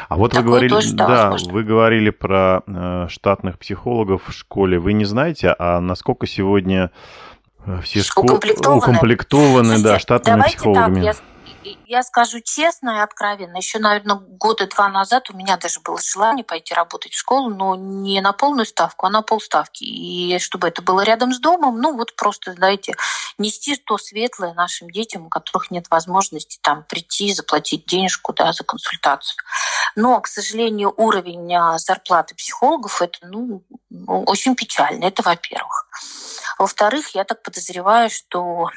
А 0.10 0.16
вот 0.16 0.34
Такое 0.34 0.44
вы 0.44 0.50
говорили, 0.50 0.70
тоже, 0.70 0.94
да, 0.94 1.08
да 1.08 1.38
вы 1.50 1.64
говорили 1.64 2.12
про 2.12 2.62
э, 2.68 3.08
штатных 3.10 3.58
психологов 3.58 4.28
в 4.28 4.32
школе. 4.32 4.78
Вы 4.78 4.94
не 4.94 5.06
знаете, 5.06 5.56
а 5.58 5.80
насколько 5.80 6.28
сегодня 6.28 6.92
э, 7.66 7.82
все 7.82 8.04
школы 8.04 8.28
укомплектованы, 8.28 8.78
укомплектованы 8.78 9.64
Слушайте, 9.64 9.88
да, 9.88 10.00
штатными 10.00 10.42
психологами? 10.44 10.96
Так, 10.96 11.04
я 11.04 11.14
я 11.86 12.04
скажу 12.04 12.40
честно 12.40 12.98
и 12.98 13.00
откровенно, 13.00 13.58
еще, 13.58 13.80
наверное, 13.80 14.16
года 14.16 14.68
два 14.68 14.90
назад 14.90 15.30
у 15.30 15.34
меня 15.36 15.58
даже 15.58 15.80
было 15.80 16.00
желание 16.02 16.44
пойти 16.44 16.74
работать 16.74 17.14
в 17.14 17.18
школу, 17.18 17.50
но 17.50 17.76
не 17.76 18.22
на 18.22 18.34
полную 18.34 18.66
ставку, 18.66 19.06
а 19.06 19.10
на 19.10 19.22
полставки. 19.22 19.84
И 19.84 20.40
чтобы 20.40 20.68
это 20.68 20.82
было 20.82 21.02
рядом 21.02 21.34
с 21.34 21.40
домом, 21.40 21.80
ну 21.80 21.96
вот 21.96 22.16
просто, 22.16 22.54
знаете, 22.54 22.96
нести 23.38 23.76
то 23.76 23.98
светлое 23.98 24.54
нашим 24.54 24.90
детям, 24.90 25.26
у 25.26 25.30
которых 25.30 25.72
нет 25.72 25.86
возможности 25.90 26.60
там 26.62 26.84
прийти, 26.84 27.34
заплатить 27.34 27.86
денежку 27.86 28.34
да, 28.34 28.54
за 28.54 28.64
консультацию. 28.64 29.38
Но, 29.96 30.20
к 30.22 30.28
сожалению, 30.28 30.94
уровень 30.96 31.54
а, 31.56 31.78
зарплаты 31.78 32.36
психологов 32.36 33.02
это 33.02 33.20
ну, 33.24 33.64
очень 33.90 34.56
печально. 34.56 35.06
Это 35.06 35.24
во-первых. 35.24 35.88
Во-вторых, 36.58 37.16
я 37.16 37.24
так 37.24 37.42
подозреваю, 37.42 38.10
что 38.10 38.70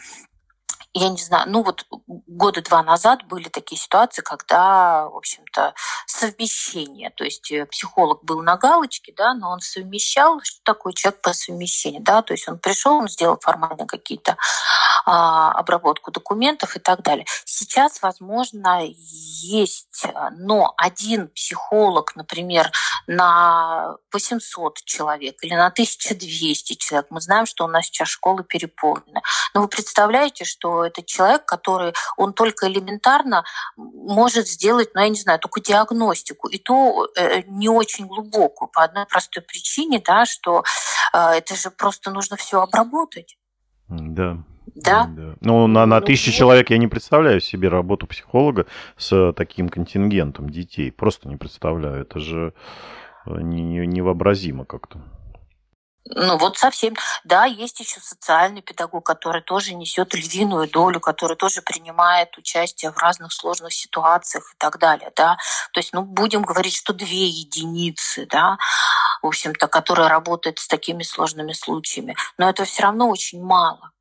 я 0.94 1.08
не 1.08 1.18
знаю, 1.18 1.48
ну 1.48 1.62
вот 1.62 1.86
года 2.06 2.60
два 2.60 2.82
назад 2.82 3.24
были 3.26 3.48
такие 3.48 3.80
ситуации, 3.80 4.20
когда, 4.22 5.08
в 5.08 5.16
общем-то, 5.16 5.74
совмещение, 6.06 7.10
то 7.10 7.24
есть 7.24 7.50
э, 7.50 7.64
психолог 7.66 8.22
был 8.24 8.42
на 8.42 8.56
галочке, 8.56 9.14
да, 9.16 9.32
но 9.32 9.50
он 9.50 9.60
совмещал, 9.60 10.40
что 10.42 10.58
такое 10.64 10.92
человек 10.92 11.22
по 11.22 11.32
совмещению, 11.32 12.02
да, 12.02 12.20
то 12.22 12.34
есть 12.34 12.46
он 12.48 12.58
пришел, 12.58 12.96
он 12.96 13.08
сделал 13.08 13.38
формально 13.40 13.86
какие-то 13.86 14.36
а, 15.04 15.52
обработку 15.52 16.10
документов 16.10 16.76
и 16.76 16.78
так 16.78 17.02
далее. 17.02 17.24
Сейчас, 17.44 18.02
возможно, 18.02 18.82
есть, 18.84 20.04
но 20.32 20.74
один 20.76 21.28
психолог, 21.28 22.14
например, 22.16 22.70
на 23.06 23.96
800 24.12 24.84
человек 24.84 25.36
или 25.42 25.54
на 25.54 25.66
1200 25.66 26.74
человек, 26.74 27.06
мы 27.10 27.20
знаем, 27.20 27.46
что 27.46 27.64
у 27.64 27.68
нас 27.68 27.86
сейчас 27.86 28.08
школы 28.08 28.44
переполнены. 28.44 29.22
Но 29.54 29.62
вы 29.62 29.68
представляете, 29.68 30.44
что 30.44 30.81
это 30.84 31.02
человек, 31.02 31.44
который, 31.44 31.92
он 32.16 32.32
только 32.32 32.68
элементарно 32.68 33.44
может 33.76 34.48
сделать, 34.48 34.90
ну, 34.94 35.02
я 35.02 35.08
не 35.08 35.20
знаю, 35.20 35.38
только 35.38 35.60
диагностику, 35.60 36.48
и 36.48 36.58
то 36.58 37.08
э, 37.16 37.42
не 37.46 37.68
очень 37.68 38.06
глубокую, 38.06 38.68
по 38.68 38.84
одной 38.84 39.06
простой 39.06 39.42
причине, 39.42 40.02
да, 40.04 40.24
что 40.26 40.64
э, 41.12 41.18
это 41.18 41.54
же 41.54 41.70
просто 41.70 42.10
нужно 42.10 42.36
все 42.36 42.60
обработать. 42.60 43.36
Да. 43.88 44.38
Да? 44.74 45.06
да. 45.06 45.34
Ну, 45.40 45.66
на, 45.66 45.86
на 45.86 46.00
ну, 46.00 46.06
тысячу 46.06 46.30
ну, 46.30 46.36
человек 46.36 46.70
я 46.70 46.78
не 46.78 46.86
представляю 46.88 47.40
себе 47.40 47.68
работу 47.68 48.06
психолога 48.06 48.66
с 48.96 49.32
таким 49.34 49.68
контингентом 49.68 50.48
детей. 50.48 50.90
Просто 50.90 51.28
не 51.28 51.36
представляю. 51.36 52.02
Это 52.02 52.20
же 52.20 52.54
э, 53.26 53.40
невообразимо 53.40 54.64
как-то. 54.64 55.02
Ну 56.04 56.36
вот 56.36 56.58
совсем. 56.58 56.94
Да, 57.24 57.44
есть 57.44 57.78
еще 57.80 58.00
социальный 58.00 58.60
педагог, 58.60 59.06
который 59.06 59.40
тоже 59.40 59.74
несет 59.74 60.14
львиную 60.14 60.68
долю, 60.68 61.00
который 61.00 61.36
тоже 61.36 61.62
принимает 61.62 62.36
участие 62.36 62.90
в 62.90 62.98
разных 62.98 63.32
сложных 63.32 63.72
ситуациях 63.72 64.52
и 64.52 64.56
так 64.58 64.78
далее. 64.78 65.12
Да? 65.14 65.36
То 65.72 65.78
есть, 65.78 65.92
ну, 65.92 66.02
будем 66.02 66.42
говорить, 66.42 66.74
что 66.74 66.92
две 66.92 67.26
единицы, 67.26 68.26
да, 68.26 68.58
в 69.22 69.26
общем-то, 69.28 69.68
которые 69.68 70.08
работают 70.08 70.58
с 70.58 70.66
такими 70.66 71.04
сложными 71.04 71.52
случаями. 71.52 72.16
Но 72.36 72.50
это 72.50 72.64
все 72.64 72.82
равно 72.82 73.08
очень 73.08 73.42
мало 73.42 73.92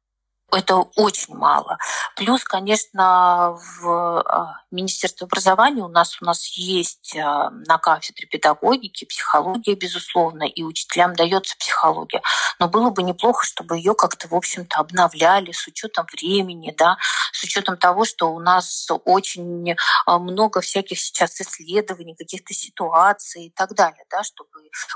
это 0.52 0.76
очень 0.96 1.36
мало. 1.36 1.78
Плюс, 2.16 2.44
конечно, 2.44 3.58
в 3.80 4.22
а, 4.22 4.62
Министерстве 4.70 5.26
образования 5.26 5.82
у 5.82 5.88
нас 5.88 6.22
у 6.22 6.26
нас 6.26 6.46
есть 6.58 7.16
а, 7.18 7.50
на 7.50 7.78
кафедре 7.78 8.28
педагогики 8.28 9.06
психология, 9.06 9.76
безусловно, 9.76 10.44
и 10.44 10.64
учителям 10.64 11.16
дается 11.16 11.56
психология. 11.58 12.22
Но 12.60 12.68
было 12.68 12.90
бы 12.90 13.04
неплохо, 13.04 13.46
чтобы 13.46 13.78
ее 13.78 13.96
как-то, 13.96 14.28
в 14.28 14.36
общем-то, 14.36 14.78
обновляли 14.78 15.52
с 15.52 15.68
учетом 15.68 16.06
времени, 16.12 16.74
да, 16.78 16.98
с 17.32 17.44
учетом 17.44 17.78
того, 17.78 18.06
что 18.06 18.34
у 18.34 18.40
нас 18.40 18.88
очень 19.06 19.76
а, 20.06 20.20
много 20.20 20.62
всяких 20.62 21.00
сейчас 21.00 21.40
исследований, 21.40 22.16
каких-то 22.16 22.54
ситуаций 22.54 23.46
и 23.46 23.50
так 23.50 23.74
далее, 23.74 24.06
да, 24.10 24.24
чтобы 24.24 24.50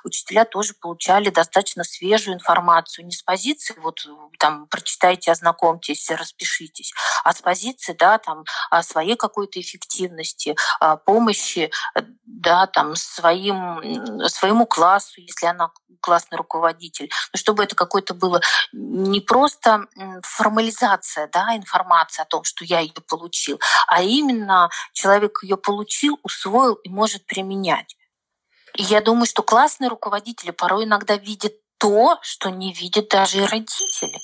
учителя 0.03 0.45
тоже 0.45 0.73
получали 0.73 1.29
достаточно 1.29 1.83
свежую 1.83 2.35
информацию, 2.35 3.05
не 3.05 3.11
с 3.11 3.21
позиции 3.21 3.75
вот 3.81 4.05
там 4.39 4.67
прочитайте, 4.67 5.31
ознакомьтесь, 5.45 6.09
распишитесь, 6.09 6.93
а 7.23 7.33
с 7.33 7.41
позиции, 7.41 7.93
да, 7.93 8.17
там 8.17 8.43
своей 8.81 9.15
какой-то 9.15 9.59
эффективности, 9.59 10.55
помощи, 11.05 11.71
да, 12.25 12.67
там 12.67 12.95
своим, 12.95 14.27
своему 14.27 14.65
классу, 14.65 15.21
если 15.21 15.45
она 15.45 15.71
классный 16.01 16.37
руководитель, 16.37 17.09
но 17.33 17.37
чтобы 17.37 17.63
это 17.63 17.75
какое-то 17.75 18.13
было 18.13 18.41
не 18.73 19.21
просто 19.21 19.85
формализация 20.23 21.29
да, 21.31 21.55
информации 21.55 22.21
о 22.21 22.25
том, 22.25 22.43
что 22.43 22.65
я 22.65 22.79
ее 22.79 22.93
получил, 23.07 23.59
а 23.87 24.01
именно 24.01 24.69
человек 24.93 25.39
ее 25.43 25.57
получил, 25.57 26.19
усвоил 26.23 26.73
и 26.75 26.89
может 26.89 27.25
применять. 27.25 27.95
И 28.75 28.83
я 28.83 29.01
думаю, 29.01 29.25
что 29.25 29.41
классные 29.41 29.89
руководители 29.89 30.51
порой 30.51 30.83
иногда 30.83 31.15
видят 31.15 31.53
то, 31.77 32.17
что 32.21 32.49
не 32.49 32.73
видят 32.73 33.09
даже 33.09 33.39
и 33.39 33.45
родители. 33.45 34.19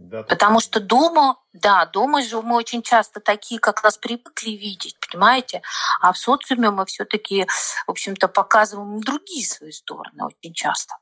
Да, 0.00 0.22
Потому 0.22 0.60
что 0.60 0.80
дома, 0.80 1.36
да, 1.52 1.84
дома 1.84 2.22
же 2.22 2.40
мы 2.40 2.56
очень 2.56 2.80
часто 2.80 3.20
такие, 3.20 3.60
как 3.60 3.84
нас 3.84 3.98
привыкли 3.98 4.52
видеть, 4.52 4.96
понимаете? 4.98 5.60
А 6.00 6.14
в 6.14 6.16
социуме 6.16 6.70
мы 6.70 6.86
все-таки, 6.86 7.44
в 7.86 7.90
общем-то, 7.90 8.28
показываем 8.28 9.02
другие 9.02 9.44
свои 9.44 9.72
стороны 9.72 10.24
очень 10.24 10.54
часто. 10.54 10.94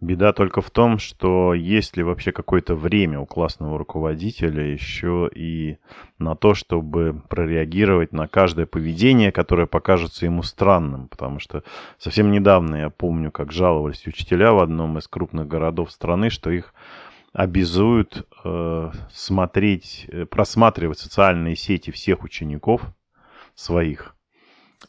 Беда 0.00 0.32
только 0.32 0.62
в 0.62 0.70
том, 0.70 0.98
что 0.98 1.52
есть 1.52 1.98
ли 1.98 2.02
вообще 2.02 2.32
какое-то 2.32 2.74
время 2.76 3.20
у 3.20 3.26
классного 3.26 3.76
руководителя 3.76 4.64
еще 4.64 5.28
и 5.34 5.76
на 6.18 6.34
то, 6.34 6.54
чтобы 6.54 7.22
прореагировать 7.28 8.12
на 8.12 8.26
каждое 8.26 8.64
поведение, 8.64 9.32
которое 9.32 9.66
покажется 9.66 10.24
ему 10.24 10.42
странным. 10.44 11.08
Потому 11.08 11.40
что 11.40 11.62
совсем 11.98 12.30
недавно 12.30 12.76
я 12.76 12.90
помню, 12.90 13.30
как 13.30 13.52
жаловались 13.52 14.06
учителя 14.06 14.52
в 14.52 14.60
одном 14.60 14.96
из 14.96 15.08
крупных 15.08 15.46
городов 15.46 15.90
страны, 15.90 16.30
что 16.30 16.48
их 16.48 16.72
обязуют 17.32 18.26
э, 18.44 18.90
смотреть, 19.12 20.06
э, 20.08 20.26
просматривать 20.26 20.98
социальные 20.98 21.56
сети 21.56 21.90
всех 21.90 22.24
учеников 22.24 22.82
своих 23.54 24.14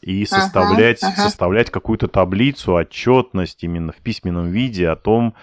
и 0.00 0.24
составлять, 0.24 1.02
uh-huh, 1.02 1.08
uh-huh. 1.08 1.22
составлять 1.22 1.70
какую-то 1.70 2.08
таблицу, 2.08 2.74
отчетность 2.74 3.62
именно 3.64 3.92
в 3.92 3.96
письменном 3.96 4.50
виде 4.50 4.88
о 4.88 4.96
том, 4.96 5.34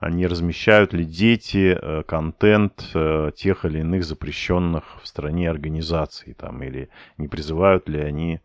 не 0.00 0.26
размещают 0.26 0.92
ли 0.92 1.04
дети 1.04 1.78
э, 1.80 2.02
контент 2.02 2.90
э, 2.94 3.30
тех 3.36 3.64
или 3.64 3.80
иных 3.80 4.04
запрещенных 4.04 5.00
в 5.02 5.06
стране 5.06 5.48
организаций, 5.48 6.34
там, 6.34 6.62
или 6.62 6.88
не 7.18 7.28
призывают 7.28 7.88
ли 7.88 8.00
они 8.00 8.40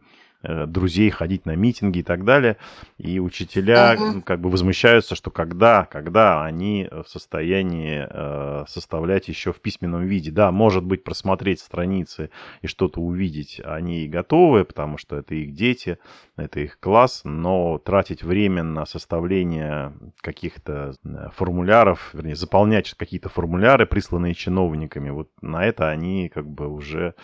друзей 0.67 1.09
ходить 1.09 1.45
на 1.45 1.55
митинги 1.55 1.99
и 1.99 2.03
так 2.03 2.23
далее. 2.25 2.57
И 2.97 3.19
учителя 3.19 3.95
угу. 3.99 4.21
как 4.21 4.39
бы 4.41 4.49
возмущаются, 4.49 5.15
что 5.15 5.31
когда, 5.31 5.85
когда 5.85 6.43
они 6.43 6.87
в 6.91 7.07
состоянии 7.07 8.07
э, 8.09 8.65
составлять 8.67 9.27
еще 9.27 9.53
в 9.53 9.59
письменном 9.59 10.05
виде. 10.05 10.31
Да, 10.31 10.51
может 10.51 10.83
быть, 10.83 11.03
просмотреть 11.03 11.59
страницы 11.59 12.29
и 12.61 12.67
что-то 12.67 13.01
увидеть 13.01 13.61
они 13.63 14.03
и 14.03 14.07
готовы, 14.07 14.65
потому 14.65 14.97
что 14.97 15.17
это 15.17 15.35
их 15.35 15.53
дети, 15.53 15.97
это 16.35 16.59
их 16.59 16.79
класс, 16.79 17.21
но 17.23 17.77
тратить 17.77 18.23
время 18.23 18.63
на 18.63 18.85
составление 18.85 19.93
каких-то 20.21 20.93
э, 21.03 21.29
формуляров, 21.35 22.11
вернее, 22.13 22.35
заполнять 22.35 22.93
какие-то 22.93 23.29
формуляры, 23.29 23.85
присланные 23.85 24.33
чиновниками, 24.33 25.09
вот 25.09 25.29
на 25.41 25.65
это 25.65 25.89
они 25.89 26.29
как 26.29 26.47
бы 26.47 26.67
уже 26.67 27.15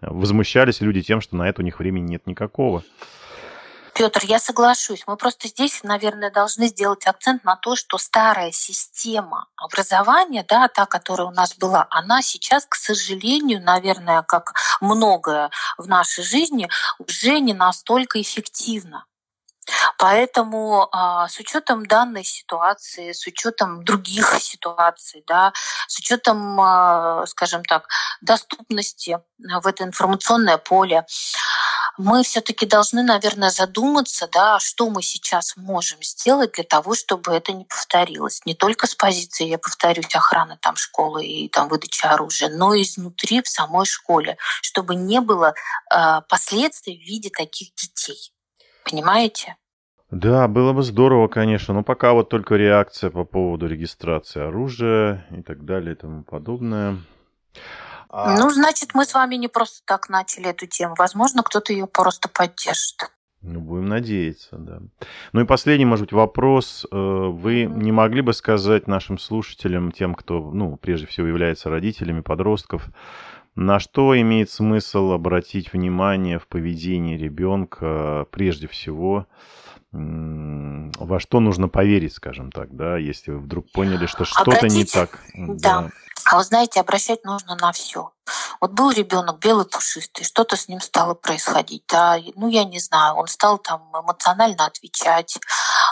возмущались 0.00 0.80
люди 0.80 1.02
тем, 1.02 1.20
что 1.20 1.36
на 1.36 1.48
это 1.48 1.62
у 1.62 1.64
них 1.64 1.78
времени 1.78 2.10
нет 2.10 2.26
никакого. 2.26 2.69
Петр, 4.00 4.24
я 4.24 4.38
соглашусь. 4.38 5.02
Мы 5.06 5.16
просто 5.16 5.48
здесь, 5.48 5.82
наверное, 5.82 6.30
должны 6.30 6.68
сделать 6.68 7.06
акцент 7.06 7.44
на 7.44 7.56
то, 7.56 7.76
что 7.76 7.98
старая 7.98 8.50
система 8.50 9.48
образования, 9.56 10.42
да, 10.48 10.68
та, 10.68 10.86
которая 10.86 11.26
у 11.26 11.32
нас 11.32 11.54
была, 11.56 11.86
она 11.90 12.22
сейчас, 12.22 12.64
к 12.66 12.76
сожалению, 12.76 13.62
наверное, 13.62 14.22
как 14.22 14.54
многое 14.80 15.50
в 15.76 15.86
нашей 15.86 16.24
жизни, 16.24 16.66
уже 16.98 17.40
не 17.40 17.52
настолько 17.52 18.22
эффективна. 18.22 19.04
Поэтому 19.98 20.88
а, 20.92 21.28
с 21.28 21.38
учетом 21.38 21.84
данной 21.84 22.24
ситуации, 22.24 23.12
с 23.12 23.26
учетом 23.26 23.84
других 23.84 24.34
ситуаций, 24.40 25.22
да, 25.26 25.52
с 25.86 25.98
учетом, 25.98 26.60
а, 26.60 27.26
скажем 27.26 27.62
так, 27.64 27.86
доступности 28.20 29.18
в 29.38 29.66
это 29.66 29.84
информационное 29.84 30.56
поле, 30.56 31.04
мы 31.98 32.22
все-таки 32.22 32.66
должны, 32.66 33.02
наверное, 33.02 33.50
задуматься, 33.50 34.28
да, 34.32 34.58
что 34.58 34.88
мы 34.90 35.02
сейчас 35.02 35.56
можем 35.56 36.02
сделать 36.02 36.52
для 36.52 36.64
того, 36.64 36.94
чтобы 36.94 37.32
это 37.32 37.52
не 37.52 37.64
повторилось. 37.64 38.40
Не 38.44 38.54
только 38.54 38.86
с 38.86 38.94
позиции, 38.94 39.46
я 39.46 39.58
повторюсь, 39.58 40.14
охраны 40.14 40.58
там 40.60 40.76
школы 40.76 41.26
и 41.26 41.48
там 41.48 41.68
выдачи 41.68 42.06
оружия, 42.06 42.48
но 42.48 42.74
и 42.74 42.82
изнутри 42.82 43.42
в 43.42 43.48
самой 43.48 43.86
школе, 43.86 44.36
чтобы 44.62 44.94
не 44.94 45.20
было 45.20 45.54
э, 45.92 46.20
последствий 46.28 46.96
в 46.96 47.06
виде 47.06 47.30
таких 47.30 47.74
детей. 47.74 48.32
Понимаете? 48.84 49.56
Да, 50.10 50.48
было 50.48 50.72
бы 50.72 50.82
здорово, 50.82 51.28
конечно, 51.28 51.72
но 51.72 51.84
пока 51.84 52.12
вот 52.14 52.28
только 52.28 52.56
реакция 52.56 53.10
по 53.10 53.24
поводу 53.24 53.68
регистрации 53.68 54.42
оружия 54.42 55.26
и 55.30 55.42
так 55.42 55.64
далее 55.64 55.94
и 55.94 55.96
тому 55.96 56.24
подобное. 56.24 56.98
А... 58.12 58.36
Ну, 58.36 58.50
значит, 58.50 58.90
мы 58.94 59.04
с 59.04 59.14
вами 59.14 59.36
не 59.36 59.48
просто 59.48 59.82
так 59.84 60.08
начали 60.08 60.50
эту 60.50 60.66
тему. 60.66 60.94
Возможно, 60.98 61.42
кто-то 61.42 61.72
ее 61.72 61.86
просто 61.86 62.28
поддержит. 62.28 63.10
Ну, 63.42 63.60
будем 63.60 63.86
надеяться, 63.86 64.56
да. 64.56 64.80
Ну 65.32 65.40
и 65.40 65.46
последний, 65.46 65.86
может 65.86 66.06
быть, 66.06 66.12
вопрос. 66.12 66.86
Э, 66.90 66.96
вы 66.96 67.64
не 67.64 67.92
могли 67.92 68.20
бы 68.20 68.34
сказать 68.34 68.86
нашим 68.86 69.18
слушателям, 69.18 69.92
тем, 69.92 70.14
кто, 70.14 70.50
ну, 70.50 70.76
прежде 70.76 71.06
всего 71.06 71.26
является 71.26 71.70
родителями 71.70 72.20
подростков, 72.20 72.88
на 73.54 73.78
что 73.78 74.18
имеет 74.20 74.50
смысл 74.50 75.12
обратить 75.12 75.72
внимание 75.72 76.38
в 76.38 76.48
поведении 76.48 77.16
ребенка 77.16 78.26
прежде 78.30 78.66
всего, 78.66 79.26
во 79.92 81.18
что 81.18 81.40
нужно 81.40 81.68
поверить, 81.68 82.14
скажем 82.14 82.52
так, 82.52 82.74
да, 82.76 82.96
если 82.96 83.32
вы 83.32 83.38
вдруг 83.38 83.70
поняли, 83.72 84.06
что 84.06 84.24
что-то 84.24 84.52
Обратить... 84.52 84.76
не 84.76 84.84
так. 84.84 85.18
Да. 85.34 85.82
да. 85.82 85.90
А 86.24 86.36
вы 86.36 86.44
знаете, 86.44 86.80
обращать 86.80 87.24
нужно 87.24 87.56
на 87.56 87.72
все. 87.72 88.12
Вот 88.60 88.72
был 88.72 88.90
ребенок 88.90 89.38
белый 89.40 89.64
пушистый, 89.64 90.24
что-то 90.24 90.56
с 90.56 90.68
ним 90.68 90.80
стало 90.80 91.14
происходить, 91.14 91.84
да, 91.88 92.18
ну 92.36 92.46
я 92.48 92.64
не 92.64 92.78
знаю, 92.78 93.16
он 93.16 93.26
стал 93.26 93.58
там 93.58 93.90
эмоционально 93.92 94.66
отвечать, 94.66 95.38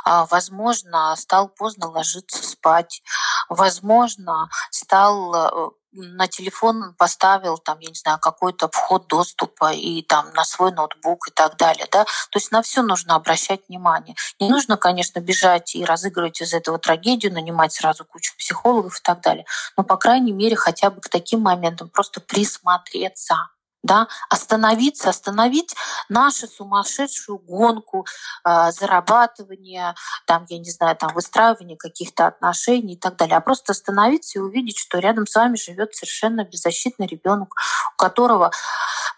а, 0.05 0.26
возможно, 0.26 1.17
стал 1.17 1.49
поздно 1.49 1.88
ложиться 1.88 2.47
спать, 2.47 3.02
возможно, 3.49 4.49
стал 4.71 5.35
э, 5.35 5.71
на 5.92 6.28
телефон 6.28 6.95
поставил 6.99 7.59
там, 7.59 7.78
я 7.80 7.88
не 7.88 7.95
знаю, 7.95 8.18
какой-то 8.18 8.68
вход 8.68 9.07
доступа 9.07 9.73
и 9.73 10.02
там 10.02 10.30
на 10.35 10.45
свой 10.45 10.73
ноутбук 10.73 11.28
и 11.28 11.30
так 11.30 11.57
далее, 11.57 11.87
да, 11.90 12.04
то 12.04 12.38
есть 12.38 12.50
на 12.50 12.62
все 12.62 12.83
нужно 12.83 13.14
обращать 13.14 13.61
внимание. 13.68 14.14
Не 14.38 14.49
нужно, 14.49 14.76
конечно, 14.76 15.21
бежать 15.21 15.75
и 15.75 15.85
разыгрывать 15.85 16.40
из 16.40 16.52
этого 16.52 16.78
трагедию, 16.78 17.33
нанимать 17.33 17.73
сразу 17.73 18.04
кучу 18.04 18.37
психологов 18.37 18.99
и 18.99 19.02
так 19.02 19.21
далее, 19.23 19.45
но, 19.76 19.85
по 19.85 19.97
крайней 19.97 20.33
мере, 20.33 20.57
хотя 20.57 20.90
бы 20.90 21.00
к 21.00 21.09
таким 21.09 21.40
моментам 21.40 21.88
просто 21.88 22.21
присмотреться 22.21 23.49
да, 23.82 24.08
остановиться, 24.28 25.08
остановить 25.08 25.75
нашу 26.08 26.47
сумасшедшую 26.47 27.38
гонку 27.38 28.06
э, 28.44 28.70
зарабатывания, 28.73 29.94
там, 30.26 30.44
я 30.49 30.58
не 30.58 30.70
знаю, 30.70 30.97
там, 30.97 31.12
выстраивания 31.14 31.76
каких-то 31.76 32.26
отношений 32.26 32.94
и 32.94 32.99
так 32.99 33.16
далее, 33.16 33.37
а 33.37 33.40
просто 33.40 33.73
остановиться 33.73 34.38
и 34.38 34.42
увидеть, 34.42 34.78
что 34.78 34.99
рядом 34.99 35.26
с 35.26 35.35
вами 35.35 35.56
живет 35.56 35.94
совершенно 35.94 36.44
беззащитный 36.44 37.06
ребенок, 37.06 37.54
у 37.94 37.97
которого 37.97 38.50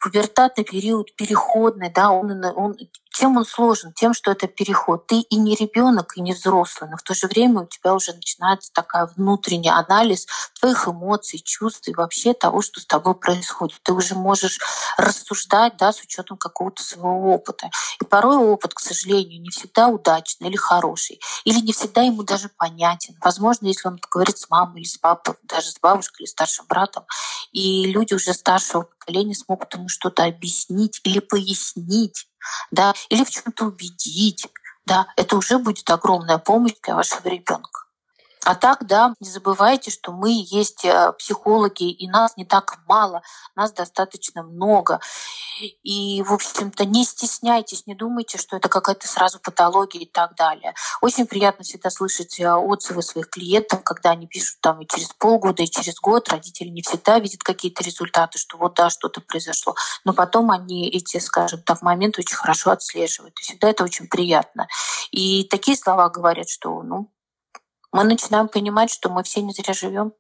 пубертатный 0.01 0.65
период 0.65 1.15
переходный, 1.15 1.91
да, 1.91 2.11
он, 2.11 2.45
он 2.45 2.77
чем 3.21 3.37
он 3.37 3.45
сложен? 3.45 3.93
Тем, 3.93 4.15
что 4.15 4.31
это 4.31 4.47
переход. 4.49 5.07
Ты 5.07 5.21
и 5.21 5.37
не 5.37 5.55
ребенок, 5.55 6.17
и 6.17 6.23
не 6.23 6.33
взрослый, 6.33 6.89
но 6.91 6.97
в 6.97 7.03
то 7.03 7.13
же 7.13 7.27
время 7.27 7.61
у 7.61 7.67
тебя 7.67 7.95
уже 7.95 8.15
начинается 8.15 8.73
такая 8.73 9.11
внутренний 9.15 9.69
анализ 9.69 10.27
твоих 10.59 10.89
эмоций, 10.89 11.39
чувств 11.39 11.87
и 11.89 11.95
вообще 11.95 12.33
того, 12.33 12.63
что 12.63 12.81
с 12.81 12.87
тобой 12.87 13.15
происходит. 13.15 13.79
Ты 13.83 13.93
уже 13.93 14.15
можешь 14.15 14.59
рассуждать 14.97 15.77
да, 15.77 15.93
с 15.93 16.01
учетом 16.01 16.39
какого-то 16.39 16.83
своего 16.83 17.35
опыта. 17.35 17.71
И 18.01 18.05
порой 18.07 18.37
опыт, 18.37 18.73
к 18.73 18.81
сожалению, 18.81 19.43
не 19.43 19.51
всегда 19.51 19.89
удачный 19.89 20.49
или 20.49 20.57
хороший, 20.57 21.21
или 21.45 21.61
не 21.61 21.75
всегда 21.75 22.01
ему 22.01 22.23
даже 22.23 22.49
понятен. 22.49 23.17
Возможно, 23.23 23.67
если 23.67 23.89
он 23.89 23.99
поговорит 23.99 24.39
с 24.39 24.49
мамой 24.49 24.81
или 24.81 24.89
с 24.89 24.97
папой, 24.97 25.35
даже 25.43 25.71
с 25.71 25.79
бабушкой 25.79 26.25
или 26.25 26.31
старшим 26.31 26.65
братом, 26.67 27.05
и 27.53 27.85
люди 27.85 28.15
уже 28.15 28.33
старшего 28.33 28.89
поколения 29.01 29.35
смогут 29.35 29.75
ему 29.75 29.89
что-то 29.89 30.25
объяснить 30.25 31.01
или 31.05 31.19
пояснить, 31.19 32.29
да, 32.71 32.95
или 33.09 33.25
в 33.25 33.31
чем-то 33.31 33.67
убедить, 33.67 34.47
да, 34.87 35.07
это 35.17 35.37
уже 35.37 35.59
будет 35.59 35.89
огромная 35.91 36.39
помощь 36.39 36.75
для 36.83 36.95
вашего 36.95 37.27
ребенка. 37.29 37.80
А 38.45 38.55
так, 38.55 38.87
да, 38.87 39.15
не 39.21 39.29
забывайте, 39.29 39.91
что 39.91 40.13
мы 40.13 40.31
есть 40.33 40.85
э, 40.87 41.13
психологи, 41.19 41.91
и 41.91 42.09
нас 42.09 42.39
не 42.39 42.47
так 42.47 42.79
мало, 42.87 43.23
нас 43.55 43.71
достаточно 43.71 44.43
много. 44.43 44.99
И, 45.83 46.23
в 46.23 46.33
общем-то, 46.33 46.87
не 46.87 47.05
стесняйтесь, 47.05 47.87
не 47.87 47.95
думайте, 47.95 48.39
что 48.39 48.57
это 48.57 48.71
какая-то 48.71 49.07
сразу 49.07 49.41
патология 49.41 50.01
и 50.01 50.11
так 50.11 50.37
далее. 50.37 50.75
Очень 51.03 51.27
приятно 51.27 51.65
всегда 51.65 51.91
слышать 51.91 52.41
э, 52.41 52.51
отзывы 52.51 53.03
своих 53.03 53.29
клиентов, 53.29 53.83
когда 53.85 54.13
они 54.13 54.27
пишут 54.27 54.59
там 54.63 54.81
и 54.81 54.87
через 54.87 55.09
полгода, 55.09 55.63
и 55.63 55.71
через 55.71 56.01
год. 56.01 56.31
Родители 56.31 56.69
не 56.69 56.81
всегда 56.81 57.19
видят 57.19 57.43
какие-то 57.43 57.85
результаты, 57.85 58.39
что 58.39 58.57
вот 58.57 58.75
да, 58.75 58.89
что-то 58.89 59.21
произошло. 59.21 59.75
Но 60.05 60.15
потом 60.15 60.51
они 60.51 60.89
эти, 60.89 61.19
скажем 61.19 61.63
так, 61.63 61.83
моменты 61.83 62.23
очень 62.23 62.37
хорошо 62.37 62.71
отслеживают. 62.71 63.39
И 63.39 63.43
всегда 63.43 63.69
это 63.69 63.85
очень 63.85 64.09
приятно. 64.09 64.67
И 65.11 65.45
такие 65.45 65.77
слова 65.77 66.09
говорят, 66.09 66.49
что 66.49 66.83
ну, 66.83 67.11
мы 67.93 68.05
начинаем 68.05 68.49
понимать, 68.49 68.91
что 68.91 69.11
мы 69.11 69.23
все 69.23 69.43
не 69.43 69.53
зря 69.53 69.73
живем. 69.73 70.13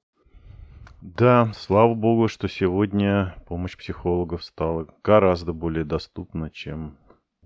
Да, 1.00 1.50
слава 1.56 1.94
богу, 1.94 2.28
что 2.28 2.46
сегодня 2.46 3.34
помощь 3.48 3.76
психологов 3.76 4.44
стала 4.44 4.86
гораздо 5.02 5.54
более 5.54 5.84
доступна, 5.84 6.50
чем, 6.50 6.98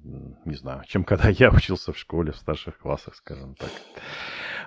не 0.03 0.57
знаю, 0.57 0.83
чем 0.89 1.05
когда 1.05 1.29
я 1.29 1.51
учился 1.51 1.93
в 1.93 1.99
школе 1.99 2.33
в 2.33 2.37
старших 2.37 2.79
классах, 2.79 3.15
скажем 3.15 3.55
так. 3.55 3.71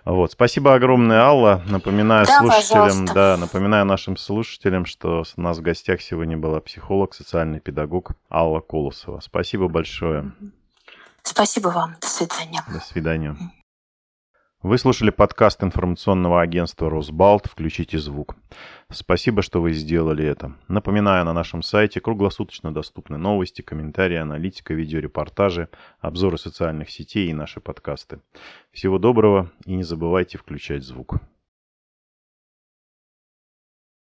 Вот. 0.06 0.32
Спасибо 0.32 0.74
огромное, 0.74 1.20
Алла. 1.20 1.62
Напоминаю 1.68 2.26
да, 2.26 2.40
слушателям, 2.40 2.84
пожалуйста. 2.84 3.14
да, 3.14 3.38
напоминаю 3.38 3.86
нашим 3.86 4.16
слушателям, 4.16 4.86
что 4.86 5.24
у 5.36 5.42
нас 5.42 5.58
в 5.58 5.62
гостях 5.62 6.02
сегодня 6.02 6.38
была 6.38 6.62
психолог, 6.62 7.14
социальный 7.14 7.60
педагог 7.60 8.12
Алла 8.32 8.62
Колосова. 8.62 9.20
Спасибо 9.20 9.68
большое. 9.68 10.32
Спасибо 11.24 11.68
вам. 11.68 11.96
До 12.00 12.08
свидания. 12.08 12.64
До 12.72 12.80
свидания. 12.80 13.36
Вы 14.64 14.80
слушали 14.80 15.12
подкаст 15.12 15.64
информационного 15.64 16.42
агентства 16.42 16.90
«Росбалт. 16.90 17.46
Включите 17.46 18.00
звук». 18.00 18.36
Спасибо, 18.90 19.44
что 19.44 19.62
вы 19.62 19.72
сделали 19.72 20.26
это. 20.26 20.56
Напоминаю, 20.68 21.26
на 21.26 21.34
нашем 21.34 21.62
сайте 21.62 22.02
круглосуточно 22.02 22.74
доступны 22.74 23.20
новости, 23.20 23.62
комментарии, 23.62 24.18
аналитика, 24.18 24.74
видеорепортажи, 24.74 25.70
обзоры 26.00 26.40
социальных 26.40 26.90
сетей 26.90 27.30
и 27.30 27.34
наши 27.34 27.60
подкасты. 27.60 28.20
Всего 28.72 28.98
доброго 28.98 29.52
и 29.66 29.76
не 29.76 29.84
забывайте 29.84 30.40
включать 30.40 30.84
звук. 30.84 31.20